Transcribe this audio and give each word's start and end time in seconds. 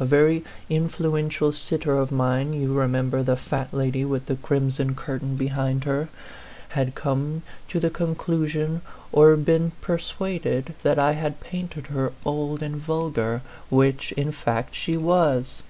A 0.00 0.04
very 0.04 0.42
influential 0.68 1.52
sitter 1.52 1.96
of 1.98 2.10
mine 2.10 2.52
you 2.52 2.74
remember 2.74 3.22
the 3.22 3.36
fat 3.36 3.72
lady 3.72 4.04
with 4.04 4.26
the 4.26 4.34
crimson 4.34 4.96
cur 4.96 5.20
tain 5.20 5.36
behind 5.36 5.84
her? 5.84 6.08
had 6.70 6.96
come 6.96 7.42
to 7.68 7.78
the 7.78 7.88
conclu 7.88 8.16
10 8.40 8.40
A 8.40 8.40
PHANTOM 8.40 8.40
LOVER. 8.40 8.48
sion 8.48 8.82
or 9.12 9.36
been 9.36 9.70
persuaded 9.80 10.74
that 10.82 10.98
I 10.98 11.12
had 11.12 11.38
painted 11.38 11.86
her 11.94 12.12
old 12.24 12.60
and 12.60 12.74
vulgar, 12.78 13.40
which, 13.70 14.10
in 14.10 14.32
fact, 14.32 14.74
she 14.74 14.96
was. 14.96 15.62